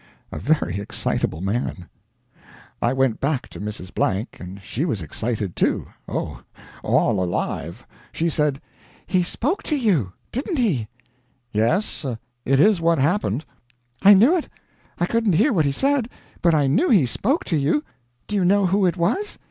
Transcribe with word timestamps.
A 0.31 0.39
very 0.39 0.79
excitable 0.79 1.41
man. 1.41 1.87
"I 2.81 2.91
went 2.91 3.19
back 3.19 3.47
to 3.49 3.59
Mrs. 3.61 3.93
Blank, 3.93 4.37
and 4.39 4.59
she 4.59 4.83
was 4.83 4.99
excited, 5.03 5.55
too 5.55 5.85
oh, 6.07 6.41
all 6.83 7.23
alive. 7.23 7.85
She 8.11 8.27
said: 8.27 8.59
"'He 9.05 9.21
spoke 9.21 9.61
to 9.61 9.75
you! 9.75 10.13
didn't 10.31 10.57
he?' 10.57 10.87
"'Yes, 11.51 12.03
it 12.45 12.59
is 12.59 12.81
what 12.81 12.97
happened.' 12.97 13.45
"'I 14.01 14.13
knew 14.15 14.35
it! 14.35 14.49
I 14.97 15.05
couldn't 15.05 15.33
hear 15.33 15.53
what 15.53 15.65
he 15.65 15.71
said, 15.71 16.09
but 16.41 16.55
I 16.55 16.65
knew 16.65 16.89
he 16.89 17.05
spoke 17.05 17.45
to 17.45 17.55
you! 17.55 17.83
Do 18.27 18.33
you 18.35 18.43
know 18.43 18.65
who 18.65 18.87
it 18.87 18.97
was? 18.97 19.37